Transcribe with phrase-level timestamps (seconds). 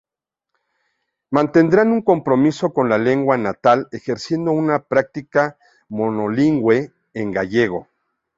[1.29, 7.87] Mantendrán un compromiso con la lengua natal, ejerciendo una práctica monolingüe en gallego.